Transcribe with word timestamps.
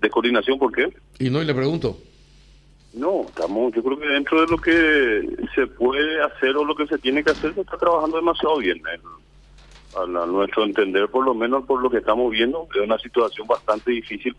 de 0.00 0.10
coordinación, 0.10 0.58
¿por 0.58 0.72
qué? 0.72 0.88
Y 1.18 1.30
no, 1.30 1.42
y 1.42 1.44
le 1.44 1.54
pregunto. 1.54 1.98
No, 2.92 3.22
estamos, 3.22 3.72
yo 3.72 3.82
creo 3.82 3.98
que 3.98 4.08
dentro 4.08 4.40
de 4.40 4.46
lo 4.48 4.58
que 4.58 5.46
se 5.54 5.66
puede 5.66 6.20
hacer 6.22 6.56
o 6.56 6.64
lo 6.64 6.74
que 6.74 6.86
se 6.86 6.98
tiene 6.98 7.22
que 7.22 7.30
hacer, 7.30 7.54
se 7.54 7.60
está 7.60 7.76
trabajando 7.76 8.16
demasiado 8.16 8.58
bien. 8.58 8.80
a, 9.96 10.26
nuestro 10.26 10.64
entender, 10.64 11.08
por 11.08 11.24
lo 11.24 11.34
menos 11.34 11.64
por 11.66 11.82
lo 11.82 11.90
que 11.90 11.98
estamos 11.98 12.30
viendo, 12.32 12.66
es 12.74 12.80
una 12.80 12.98
situación 12.98 13.46
bastante 13.46 13.92
difícil, 13.92 14.34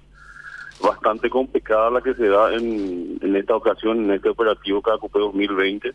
bastante 0.82 1.30
complicada 1.30 1.92
la 1.92 2.02
que 2.02 2.14
se 2.14 2.28
da 2.28 2.54
en, 2.54 3.18
en 3.22 3.36
esta 3.36 3.56
ocasión, 3.56 4.06
en 4.06 4.12
este 4.12 4.30
operativo 4.30 4.82
CACUPE 4.82 5.20
2020. 5.20 5.94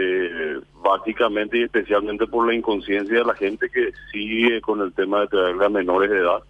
Eh, 0.00 0.60
básicamente 0.82 1.58
y 1.58 1.62
especialmente 1.62 2.26
por 2.26 2.46
la 2.46 2.54
inconsciencia 2.54 3.18
de 3.18 3.24
la 3.24 3.34
gente 3.34 3.70
que 3.70 3.90
sigue 4.12 4.60
con 4.60 4.82
el 4.82 4.92
tema 4.92 5.22
de 5.22 5.28
traerle 5.28 5.64
a 5.64 5.70
menores 5.70 6.10
de 6.10 6.18
edad 6.18 6.42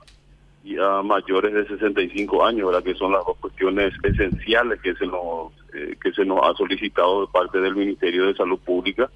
y 0.64 0.77
a 0.79 1.02
mayores 1.02 1.54
de 1.54 1.66
65 1.66 2.45
años, 2.45 2.66
¿verdad? 2.66 2.82
que 2.82 2.95
son 2.95 3.12
las 3.12 3.24
dos 3.24 3.36
cuestiones 3.38 3.92
esenciales 4.02 4.80
que 4.80 4.95
se 4.95 5.06
nos 5.06 5.52
eh, 5.74 5.96
que 6.02 6.12
se 6.12 6.24
nos 6.24 6.41
ha 6.42 6.55
solicitado 6.55 7.23
de 7.23 7.33
parte 7.33 7.59
del 7.59 7.77
Ministerio 7.77 8.27
de 8.27 8.34
Salud 8.34 8.59
Pública 8.59 9.10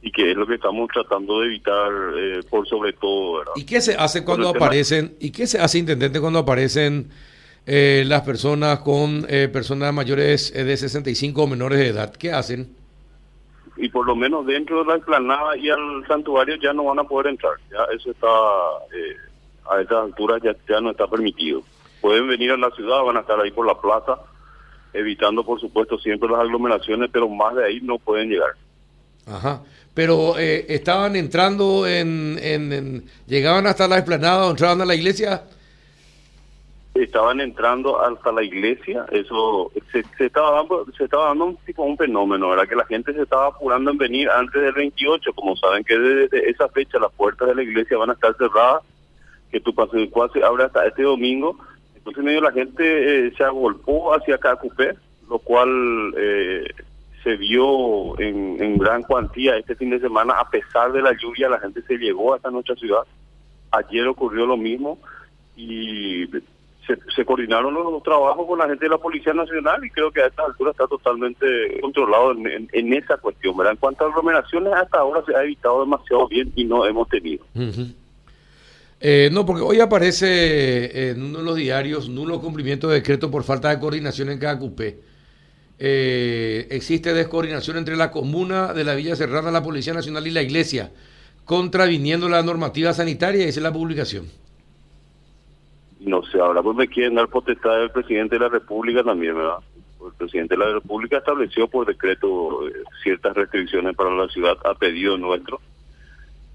y 0.00 0.12
que 0.12 0.30
es 0.30 0.36
lo 0.36 0.46
que 0.46 0.54
estamos 0.54 0.88
tratando 0.92 1.40
de 1.40 1.46
evitar 1.46 1.90
eh, 2.16 2.40
por 2.48 2.68
sobre 2.68 2.92
todo. 2.92 3.38
¿verdad? 3.38 3.52
¿Y 3.56 3.64
qué 3.64 3.80
se 3.80 3.96
hace 3.96 4.24
cuando 4.24 4.48
aparecen, 4.50 5.16
y 5.18 5.30
qué 5.30 5.46
se 5.46 5.58
hace, 5.58 5.78
intendente, 5.78 6.20
cuando 6.20 6.38
aparecen 6.40 7.08
eh, 7.66 8.04
las 8.06 8.22
personas 8.22 8.80
con 8.80 9.22
personas 9.52 9.92
mayores 9.92 10.52
de 10.52 10.76
65 10.76 11.42
o 11.42 11.46
menores 11.46 11.78
de 11.78 11.88
edad? 11.88 12.14
¿Qué 12.14 12.32
hacen? 12.32 12.74
Y 13.76 13.88
por 13.88 14.06
lo 14.06 14.14
menos 14.14 14.44
dentro 14.46 14.80
de 14.80 14.90
la 14.90 14.96
explanada 14.96 15.56
y 15.56 15.70
al 15.70 16.06
santuario 16.06 16.56
ya 16.56 16.72
no 16.72 16.84
van 16.84 16.98
a 16.98 17.04
poder 17.04 17.28
entrar, 17.28 17.54
ya 17.70 17.78
eso 17.94 18.10
está 18.10 18.28
a 19.70 19.80
estas 19.80 20.04
alturas 20.04 20.40
ya, 20.42 20.54
ya 20.68 20.80
no 20.80 20.90
está 20.90 21.06
permitido. 21.06 21.62
Pueden 22.00 22.28
venir 22.28 22.52
a 22.52 22.56
la 22.56 22.70
ciudad, 22.70 23.02
van 23.02 23.16
a 23.16 23.20
estar 23.20 23.40
ahí 23.40 23.50
por 23.50 23.66
la 23.66 23.80
plaza, 23.80 24.18
evitando 24.92 25.44
por 25.44 25.60
supuesto 25.60 25.98
siempre 25.98 26.28
las 26.28 26.40
aglomeraciones, 26.40 27.10
pero 27.12 27.28
más 27.28 27.54
de 27.56 27.64
ahí 27.64 27.80
no 27.80 27.98
pueden 27.98 28.30
llegar. 28.30 28.52
Ajá. 29.26 29.62
Pero 29.94 30.38
eh, 30.38 30.66
estaban 30.68 31.16
entrando 31.16 31.86
en, 31.86 32.38
en, 32.40 33.04
llegaban 33.26 33.66
hasta 33.66 33.88
la 33.88 33.96
explanada 33.96 34.46
o 34.46 34.50
entraban 34.50 34.80
a 34.80 34.84
la 34.84 34.94
iglesia. 34.94 35.42
Estaban 36.94 37.40
entrando 37.40 38.00
hasta 38.00 38.32
la 38.32 38.42
iglesia, 38.42 39.06
eso 39.12 39.70
se, 39.92 40.04
estaba 40.24 40.52
dando, 40.52 40.86
se 40.96 41.04
estaba 41.04 41.28
dando 41.28 41.44
un 41.46 41.56
tipo 41.58 41.84
un 41.84 41.96
fenómeno, 41.96 42.52
era 42.52 42.66
que 42.66 42.74
la 42.74 42.86
gente 42.86 43.12
se 43.12 43.22
estaba 43.22 43.48
apurando 43.48 43.90
en 43.90 43.98
venir 43.98 44.28
antes 44.30 44.60
del 44.60 44.72
28, 44.72 45.32
como 45.32 45.56
saben 45.56 45.84
que 45.84 45.96
desde 45.96 46.50
esa 46.50 46.68
fecha 46.68 46.98
las 46.98 47.12
puertas 47.12 47.48
de 47.48 47.54
la 47.54 47.62
iglesia 47.62 47.98
van 47.98 48.10
a 48.10 48.14
estar 48.14 48.36
cerradas 48.36 48.82
que 49.50 49.60
tu 49.60 49.74
paso 49.74 49.96
de 49.96 50.10
se 50.32 50.44
abre 50.44 50.64
hasta 50.64 50.86
este 50.86 51.02
domingo. 51.02 51.56
Entonces 51.94 52.24
medio 52.24 52.40
la 52.40 52.52
gente 52.52 53.26
eh, 53.26 53.32
se 53.36 53.44
agolpó 53.44 54.14
hacia 54.14 54.38
Cacupé, 54.38 54.94
lo 55.28 55.38
cual 55.38 56.14
eh, 56.16 56.64
se 57.22 57.36
vio 57.36 58.18
en, 58.18 58.78
gran 58.78 59.02
cuantía 59.02 59.56
este 59.56 59.74
fin 59.74 59.90
de 59.90 60.00
semana. 60.00 60.34
A 60.34 60.48
pesar 60.48 60.92
de 60.92 61.02
la 61.02 61.12
lluvia, 61.12 61.48
la 61.48 61.60
gente 61.60 61.82
se 61.82 61.98
llegó 61.98 62.34
hasta 62.34 62.50
nuestra 62.50 62.76
ciudad. 62.76 63.02
Ayer 63.70 64.06
ocurrió 64.06 64.46
lo 64.46 64.56
mismo 64.56 64.98
y 65.56 66.26
se, 67.14 67.24
coordinaron 67.26 67.74
los, 67.74 68.02
trabajos 68.02 68.46
con 68.46 68.58
la 68.58 68.66
gente 68.66 68.86
de 68.86 68.90
la 68.90 68.98
Policía 68.98 69.34
Nacional 69.34 69.84
y 69.84 69.90
creo 69.90 70.10
que 70.10 70.22
a 70.22 70.26
esta 70.28 70.44
altura 70.44 70.70
está 70.70 70.86
totalmente 70.86 71.78
controlado 71.82 72.32
en, 72.32 72.92
esa 72.94 73.18
cuestión. 73.18 73.56
¿verdad? 73.56 73.74
En 73.74 73.78
cuanto 73.78 74.04
a 74.04 74.08
aglomeraciones, 74.08 74.72
hasta 74.72 74.98
ahora 75.00 75.22
se 75.26 75.36
ha 75.36 75.42
evitado 75.42 75.80
demasiado 75.80 76.26
bien 76.28 76.50
y 76.56 76.64
no 76.64 76.86
hemos 76.86 77.08
tenido. 77.08 77.44
Eh, 79.00 79.30
no, 79.32 79.46
porque 79.46 79.62
hoy 79.62 79.80
aparece 79.80 81.10
en 81.10 81.22
uno 81.22 81.38
de 81.38 81.44
los 81.44 81.56
diarios 81.56 82.08
nulo 82.08 82.40
cumplimiento 82.40 82.88
de 82.88 82.96
decreto 82.96 83.30
por 83.30 83.44
falta 83.44 83.70
de 83.70 83.78
coordinación 83.78 84.30
en 84.30 84.38
cada 84.38 84.58
cupé. 84.58 84.98
Eh, 85.80 86.66
existe 86.70 87.14
descoordinación 87.14 87.76
entre 87.76 87.96
la 87.96 88.10
comuna 88.10 88.72
de 88.74 88.82
la 88.82 88.96
Villa 88.96 89.14
Serrana, 89.14 89.52
la 89.52 89.62
Policía 89.62 89.94
Nacional 89.94 90.26
y 90.26 90.32
la 90.32 90.42
Iglesia, 90.42 90.90
contraviniendo 91.44 92.28
la 92.28 92.42
normativa 92.42 92.92
sanitaria, 92.92 93.46
es 93.46 93.56
la 93.58 93.72
publicación. 93.72 94.26
No 96.00 96.22
sé, 96.24 96.40
ahora 96.40 96.62
pues 96.62 96.76
me 96.76 96.88
quieren 96.88 97.14
dar 97.14 97.28
potestad 97.28 97.78
del 97.78 97.90
presidente 97.90 98.36
de 98.36 98.40
la 98.40 98.48
República 98.48 99.04
también, 99.04 99.36
¿verdad? 99.36 99.58
El 100.04 100.12
presidente 100.14 100.54
de 100.54 100.64
la 100.64 100.72
República 100.72 101.18
estableció 101.18 101.68
por 101.68 101.86
decreto 101.86 102.66
eh, 102.68 102.72
ciertas 103.02 103.34
restricciones 103.34 103.94
para 103.96 104.10
la 104.10 104.28
ciudad 104.28 104.56
a 104.64 104.74
pedido 104.74 105.16
nuestro 105.16 105.60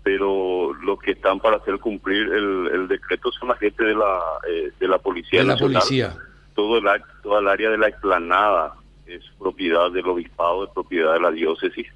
pero 0.03 0.73
los 0.73 0.99
que 0.99 1.11
están 1.11 1.39
para 1.39 1.57
hacer 1.57 1.79
cumplir 1.79 2.27
el, 2.31 2.87
decreto 2.87 3.31
son 3.31 3.49
la 3.49 3.55
gente 3.55 3.83
de 3.83 3.95
la 3.95 4.19
eh, 4.47 4.71
de 4.77 4.87
la 4.87 4.97
policía 4.97 5.39
de 5.39 5.47
la 5.47 5.57
policía. 5.57 6.15
Todo 6.53 6.77
el 6.77 6.85
toda 7.23 7.39
el 7.39 7.47
área 7.47 7.69
de 7.69 7.77
la 7.77 7.87
explanada 7.87 8.75
es 9.07 9.23
propiedad 9.39 9.91
del 9.91 10.07
obispado 10.07 10.65
es 10.65 10.69
propiedad 10.71 11.13
de 11.13 11.21
la 11.21 11.31
diócesis. 11.31 11.87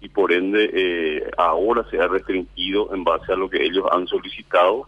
Y 0.00 0.10
por 0.10 0.30
ende 0.30 0.70
eh, 0.72 1.30
ahora 1.38 1.84
se 1.90 1.98
ha 1.98 2.06
restringido 2.06 2.94
en 2.94 3.02
base 3.02 3.32
a 3.32 3.36
lo 3.36 3.50
que 3.50 3.64
ellos 3.64 3.84
han 3.90 4.06
solicitado 4.06 4.86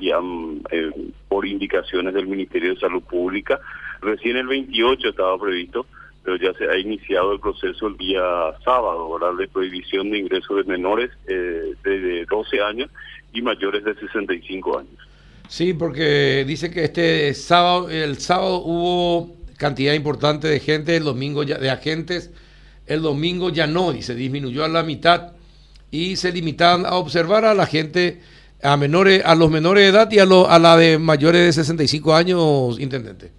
y 0.00 0.10
han 0.10 0.62
eh, 0.70 0.90
por 1.28 1.46
indicaciones 1.46 2.12
del 2.14 2.26
Ministerio 2.26 2.74
de 2.74 2.80
Salud 2.80 3.02
Pública. 3.02 3.60
Recién 4.00 4.36
el 4.36 4.48
28 4.48 5.10
estaba 5.10 5.38
previsto 5.38 5.86
pero 6.28 6.52
ya 6.52 6.58
se 6.58 6.68
ha 6.68 6.76
iniciado 6.76 7.32
el 7.32 7.40
proceso 7.40 7.86
el 7.86 7.96
día 7.96 8.20
sábado, 8.62 9.10
¿verdad? 9.18 9.34
De 9.38 9.48
prohibición 9.48 10.10
de 10.10 10.18
ingreso 10.18 10.56
de 10.56 10.64
menores 10.64 11.10
eh, 11.26 11.74
de 11.82 12.26
12 12.26 12.60
años 12.60 12.90
y 13.32 13.40
mayores 13.40 13.82
de 13.82 13.94
65 13.94 14.78
años. 14.78 15.08
Sí, 15.48 15.72
porque 15.72 16.44
dice 16.46 16.70
que 16.70 16.84
este 16.84 17.32
sábado, 17.32 17.88
el 17.88 18.18
sábado 18.18 18.58
hubo 18.58 19.36
cantidad 19.56 19.94
importante 19.94 20.48
de 20.48 20.60
gente, 20.60 20.96
el 20.96 21.04
domingo 21.04 21.44
ya, 21.44 21.56
de 21.56 21.70
agentes, 21.70 22.30
el 22.86 23.00
domingo 23.00 23.48
ya 23.48 23.66
no, 23.66 23.94
y 23.94 24.02
se 24.02 24.14
disminuyó 24.14 24.66
a 24.66 24.68
la 24.68 24.82
mitad 24.82 25.32
y 25.90 26.16
se 26.16 26.30
limitaban 26.30 26.84
a 26.84 26.96
observar 26.96 27.46
a 27.46 27.54
la 27.54 27.64
gente, 27.64 28.20
a 28.62 28.76
menores, 28.76 29.24
a 29.24 29.34
los 29.34 29.50
menores 29.50 29.84
de 29.84 29.98
edad 29.98 30.10
y 30.12 30.18
a, 30.18 30.24
a 30.24 30.58
la 30.58 30.76
de 30.76 30.98
mayores 30.98 31.46
de 31.46 31.52
65 31.54 32.14
años, 32.14 32.78
intendente. 32.78 33.32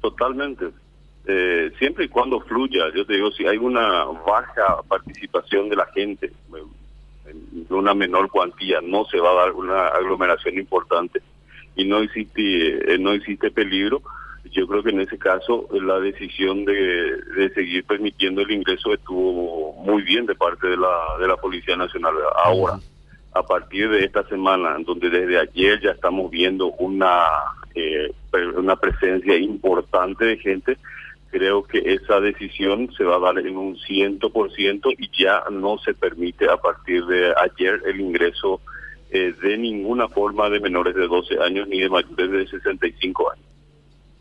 Totalmente. 0.00 0.85
Eh, 1.28 1.72
siempre 1.78 2.04
y 2.04 2.08
cuando 2.08 2.40
fluya, 2.40 2.84
yo 2.94 3.04
te 3.04 3.14
digo, 3.14 3.32
si 3.32 3.46
hay 3.46 3.56
una 3.56 4.04
baja 4.04 4.82
participación 4.88 5.68
de 5.68 5.76
la 5.76 5.86
gente, 5.86 6.32
en 7.26 7.66
una 7.68 7.94
menor 7.94 8.30
cuantía, 8.30 8.80
no 8.80 9.04
se 9.06 9.18
va 9.18 9.30
a 9.32 9.46
dar 9.46 9.52
una 9.52 9.88
aglomeración 9.88 10.56
importante 10.56 11.20
y 11.74 11.84
no 11.84 11.98
existe, 11.98 12.94
eh, 12.94 12.98
no 12.98 13.12
existe 13.12 13.50
peligro. 13.50 14.02
Yo 14.52 14.68
creo 14.68 14.82
que 14.84 14.90
en 14.90 15.00
ese 15.00 15.18
caso 15.18 15.68
la 15.72 15.98
decisión 15.98 16.64
de, 16.64 17.16
de 17.36 17.50
seguir 17.54 17.84
permitiendo 17.84 18.42
el 18.42 18.50
ingreso 18.52 18.94
estuvo 18.94 19.72
muy 19.82 20.02
bien 20.02 20.26
de 20.26 20.36
parte 20.36 20.68
de 20.68 20.76
la, 20.76 21.18
de 21.18 21.26
la 21.26 21.36
Policía 21.36 21.76
Nacional. 21.76 22.14
Ahora, 22.44 22.78
a 23.34 23.42
partir 23.42 23.90
de 23.90 24.04
esta 24.04 24.22
semana, 24.28 24.76
donde 24.86 25.10
desde 25.10 25.38
ayer 25.38 25.80
ya 25.82 25.90
estamos 25.90 26.30
viendo 26.30 26.68
una, 26.78 27.24
eh, 27.74 28.12
una 28.56 28.76
presencia 28.76 29.36
importante 29.36 30.24
de 30.24 30.38
gente, 30.38 30.78
creo 31.36 31.64
que 31.64 31.82
esa 31.84 32.18
decisión 32.18 32.90
se 32.96 33.04
va 33.04 33.16
a 33.16 33.20
dar 33.20 33.38
en 33.38 33.58
un 33.58 33.76
ciento 33.76 34.30
por 34.30 34.50
ciento 34.52 34.88
y 34.90 35.10
ya 35.22 35.44
no 35.50 35.76
se 35.78 35.92
permite 35.92 36.48
a 36.50 36.56
partir 36.56 37.04
de 37.04 37.34
ayer 37.36 37.82
el 37.84 38.00
ingreso 38.00 38.62
eh, 39.10 39.34
de 39.42 39.58
ninguna 39.58 40.08
forma 40.08 40.48
de 40.48 40.60
menores 40.60 40.94
de 40.94 41.06
12 41.06 41.38
años 41.40 41.68
ni 41.68 41.80
de 41.80 41.90
mayores 41.90 42.30
de 42.30 42.46
65 42.46 43.32
años. 43.32 43.46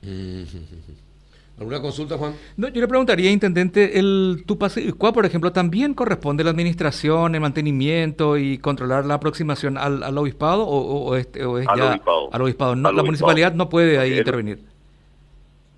¿Alguna 1.57 1.81
consulta, 1.81 2.17
Juan? 2.17 2.35
No, 2.57 2.67
yo 2.67 2.81
le 2.81 2.87
preguntaría, 2.89 3.31
intendente, 3.31 3.97
el 3.97 4.43
Tupacicua, 4.45 5.13
por 5.13 5.25
ejemplo, 5.25 5.53
también 5.53 5.93
corresponde 5.93 6.41
a 6.41 6.45
la 6.45 6.51
administración, 6.51 7.33
el 7.33 7.39
mantenimiento 7.39 8.37
y 8.37 8.57
controlar 8.57 9.05
la 9.05 9.13
aproximación 9.13 9.77
al, 9.77 10.03
al 10.03 10.17
obispado 10.17 10.67
o, 10.67 11.15
es, 11.15 11.29
al 11.33 11.79
ya 11.79 11.91
obispado. 11.91 12.29
al 12.33 12.41
obispado. 12.41 12.75
No, 12.75 12.91
la 12.91 13.03
municipalidad 13.03 13.53
no 13.53 13.69
puede 13.69 13.99
ahí 13.99 14.17
intervenir 14.17 14.74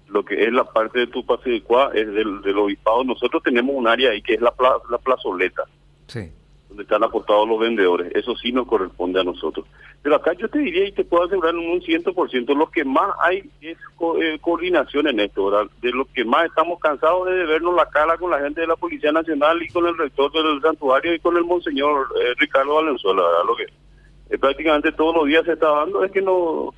lo 0.10 0.24
que 0.24 0.46
es 0.46 0.54
la 0.54 0.64
parte 0.64 1.00
de 1.00 1.08
Tupacicuá 1.08 1.92
es 1.94 2.08
del, 2.08 2.42
del 2.42 2.58
obispado. 2.58 3.04
Nosotros 3.04 3.44
tenemos 3.44 3.76
un 3.76 3.88
área 3.88 4.12
ahí 4.12 4.22
que 4.22 4.36
es 4.36 4.42
la, 4.42 4.54
la 4.90 4.98
plazoleta, 4.98 5.64
sí. 6.08 6.32
donde 6.70 6.84
están 6.84 7.04
apostados 7.04 7.48
los 7.48 7.60
vendedores. 7.60 8.12
Eso 8.16 8.36
sí 8.36 8.52
nos 8.52 8.68
corresponde 8.68 9.20
a 9.20 9.24
nosotros. 9.24 9.66
Pero 10.02 10.16
acá 10.16 10.34
yo 10.34 10.48
te 10.48 10.60
diría 10.60 10.86
y 10.86 10.92
te 10.94 11.04
puedo 11.04 11.26
asegurar 11.26 11.54
en 11.54 11.70
un 11.70 11.82
ciento 11.82 12.14
por 12.14 12.30
ciento, 12.30 12.56
lo 12.56 12.70
que 12.70 12.86
más 12.86 13.14
hay 13.20 13.50
es 13.62 13.78
eh, 14.22 14.38
coordinación 14.40 15.08
en 15.08 15.20
esto, 15.20 15.46
¿verdad? 15.46 15.70
De 15.82 15.92
lo 15.92 16.06
que 16.06 16.24
más 16.24 16.46
estamos 16.46 16.80
cansados 16.80 17.28
de 17.28 17.46
vernos 17.46 17.76
la 17.76 17.90
cara 17.90 18.18
con 18.18 18.32
la 18.32 18.40
gente 18.40 18.62
de 18.62 18.68
la 18.68 18.76
Policía 18.76 19.12
Nacional 19.12 19.62
y 19.62 19.68
con 19.68 19.86
el 19.86 19.98
rector 19.98 20.32
del 20.32 20.62
santuario 20.62 21.14
y 21.14 21.20
con 21.20 21.36
el 21.36 21.44
monseñor 21.44 22.08
eh, 22.22 22.34
Ricardo 22.38 22.76
Valenzuela, 22.76 23.22
¿verdad? 23.22 23.46
Lo 23.48 23.56
que 23.56 23.64
eh, 24.30 24.38
prácticamente 24.38 24.92
todos 24.94 25.16
los 25.16 25.26
días 25.26 25.44
se 25.46 25.54
está 25.54 25.68
dando 25.68 26.04
es 26.04 26.12
que 26.12 26.22
no 26.22 26.74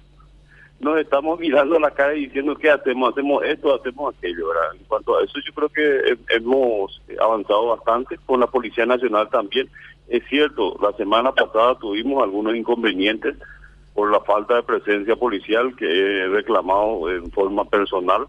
nos 0.80 0.98
estamos 0.98 1.40
mirando 1.40 1.80
la 1.80 1.92
cara 1.92 2.16
y 2.16 2.28
diciendo 2.28 2.56
qué 2.56 2.70
hacemos, 2.70 3.12
hacemos 3.12 3.44
esto, 3.44 3.76
hacemos 3.76 4.16
aquello. 4.16 4.48
En 4.74 4.84
cuanto 4.86 5.18
a 5.18 5.24
eso, 5.24 5.40
yo 5.46 5.54
creo 5.54 5.70
que 5.70 6.18
hemos 6.30 7.02
avanzado 7.20 7.68
bastante 7.68 8.18
con 8.26 8.40
la 8.40 8.48
Policía 8.48 8.86
Nacional 8.86 9.30
también. 9.30 9.70
Es 10.08 10.24
cierto, 10.30 10.78
la 10.82 10.94
semana 10.94 11.32
pasada 11.34 11.78
tuvimos 11.78 12.24
algunos 12.24 12.56
inconvenientes 12.56 13.36
por 13.94 14.12
la 14.12 14.22
falta 14.22 14.56
de 14.56 14.64
presencia 14.64 15.16
policial 15.16 15.76
que 15.76 15.86
he 15.86 16.28
reclamado 16.28 17.10
en 17.12 17.30
forma 17.32 17.66
personal. 17.66 18.28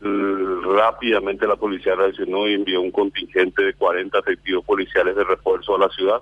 Rápidamente 0.00 1.46
la 1.46 1.56
policía 1.56 1.94
reaccionó 1.94 2.48
y 2.48 2.54
envió 2.54 2.80
un 2.80 2.90
contingente 2.90 3.62
de 3.62 3.74
40 3.74 4.18
efectivos 4.18 4.64
policiales 4.64 5.16
de 5.16 5.24
refuerzo 5.24 5.76
a 5.76 5.80
la 5.80 5.88
ciudad. 5.90 6.20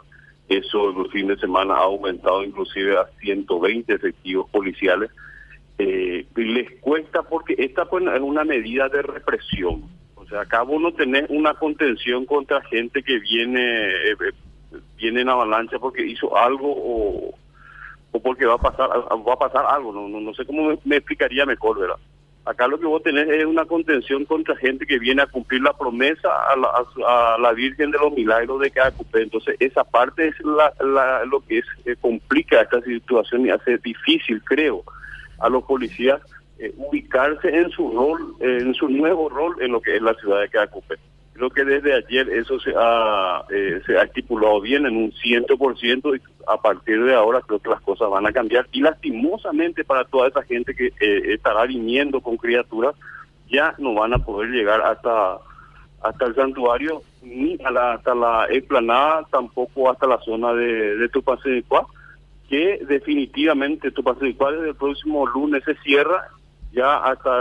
Eso 0.49 0.91
el 0.91 1.11
fin 1.11 1.29
de 1.29 1.37
semana 1.39 1.75
ha 1.75 1.85
aumentado 1.85 2.43
inclusive 2.45 2.97
a 2.97 3.07
120 3.21 3.93
efectivos 3.93 4.51
policiales. 4.51 5.11
Eh, 5.79 6.27
les 6.37 6.71
cuesta 6.81 7.23
porque 7.23 7.55
esta 7.59 7.87
pues, 7.87 8.05
es 8.07 8.21
una 8.21 8.45
medida 8.45 8.89
de 8.89 9.03
represión. 9.03 9.83
O 10.15 10.27
sea, 10.27 10.43
acá 10.43 10.63
vos 10.63 10.81
no 10.81 10.93
tenés 10.93 11.29
una 11.29 11.55
contención 11.55 12.27
contra 12.27 12.63
gente 12.63 13.03
que 13.03 13.19
viene, 13.19 13.89
eh, 13.91 14.17
viene 14.97 15.23
en 15.23 15.29
avalancha 15.29 15.79
porque 15.79 16.07
hizo 16.07 16.37
algo 16.37 16.73
o 16.75 17.35
porque 18.21 18.47
va 18.47 18.55
a 18.55 18.59
pasar 18.59 18.89
va 18.91 19.33
a 19.33 19.39
pasar 19.39 19.65
algo, 19.69 19.93
no, 19.93 20.09
no, 20.09 20.35
sé 20.35 20.45
cómo 20.45 20.79
me, 20.85 20.97
explicaría 20.97 21.47
mejor, 21.47 21.79
¿verdad? 21.79 21.97
Acá 22.45 22.67
lo 22.67 22.79
que 22.79 22.87
vos 22.87 23.03
tenés 23.03 23.29
es 23.29 23.45
una 23.47 23.65
contención 23.65 24.25
contra 24.25 24.57
gente 24.57 24.85
que 24.85 24.99
viene 24.99 25.23
a 25.23 25.27
cumplir 25.27 25.63
la 25.63 25.73
promesa 25.73 26.29
a 26.51 26.57
la, 26.57 26.69
a, 27.07 27.39
la 27.39 27.53
Virgen 27.53 27.93
de 27.93 27.99
los 27.99 28.13
Milagros 28.13 28.61
de 28.61 28.71
cada 28.73 28.91
cupé. 28.91 29.23
Entonces, 29.23 29.55
esa 29.61 29.85
parte 29.85 30.27
es 30.27 30.35
la, 30.41 31.25
lo 31.25 31.41
que 31.47 31.59
es 31.59 31.65
eh, 31.87 31.95
complica 32.01 32.63
esta 32.63 32.81
situación 32.83 33.47
y 33.47 33.51
hace 33.51 33.79
difícil, 33.79 34.43
creo, 34.43 34.83
a 35.43 35.49
los 35.49 35.65
policías 35.65 36.21
eh, 36.59 36.73
ubicarse 36.77 37.49
en 37.49 37.71
su 37.71 37.91
rol, 37.91 38.37
en 38.41 38.73
su 38.75 38.89
nuevo 38.89 39.29
rol 39.29 39.57
en 39.61 39.73
lo 39.73 39.81
que 39.81 39.97
es 39.97 40.03
la 40.03 40.15
ciudad 40.15 40.41
de 40.41 40.49
Cadacupé. 40.49 40.97
Creo 41.33 41.49
que 41.49 41.65
desde 41.65 41.95
ayer 41.95 42.29
eso 42.29 42.61
se 42.61 42.75
ha, 42.77 43.43
eh, 43.51 43.81
estipulado 44.05 44.61
bien 44.61 44.85
en 44.85 44.97
un 44.97 45.13
ciento 45.13 45.57
por 45.57 45.79
ciento 45.79 46.15
y 46.15 46.21
a 46.47 46.59
partir 46.59 47.03
de 47.03 47.15
ahora 47.15 47.41
creo 47.41 47.59
que 47.59 47.71
las 47.71 47.81
cosas 47.81 48.11
van 48.11 48.27
a 48.27 48.33
cambiar 48.33 48.69
y 48.71 48.83
lastimosamente 48.83 49.83
para 49.83 50.05
toda 50.05 50.29
esa 50.29 50.43
gente 50.43 50.75
que 50.75 50.93
eh, 51.01 51.35
estará 51.35 51.65
viniendo 51.65 52.21
con 52.21 52.37
criaturas 52.37 52.95
ya 53.49 53.75
no 53.79 53.95
van 53.95 54.13
a 54.13 54.19
poder 54.19 54.51
llegar 54.51 54.83
hasta 54.83 55.39
hasta 56.03 56.27
el 56.27 56.35
santuario 56.35 57.01
ni 57.23 57.57
hasta 57.65 58.15
la 58.15 58.47
explanada 58.51 59.27
tampoco 59.31 59.91
hasta 59.91 60.07
la 60.07 60.19
zona 60.19 60.53
de, 60.53 60.97
de 60.97 61.09
Tupacecuá 61.09 61.87
que 62.53 62.85
definitivamente 62.87 63.91
Tupacecuá 63.93 64.53
desde 64.53 64.69
el 64.69 64.75
próximo 64.75 65.27
lunes 65.27 65.65
se 65.65 65.75
cierra 65.77 66.29
ya 66.71 66.99
hasta 66.99 67.41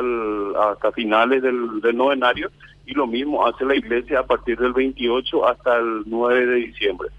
hasta 0.72 0.94
finales 0.94 1.42
del, 1.42 1.82
del 1.82 1.98
novenario 1.98 2.50
y 2.86 2.94
lo 2.94 3.08
mismo 3.08 3.46
hace 3.46 3.66
la 3.66 3.76
iglesia 3.76 4.20
a 4.20 4.26
partir 4.26 4.58
del 4.58 4.72
28 4.72 5.46
hasta 5.50 5.80
el 5.80 6.04
9 6.06 6.46
de 6.46 6.56
diciembre. 6.56 7.10